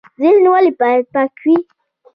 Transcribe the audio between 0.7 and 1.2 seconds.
باید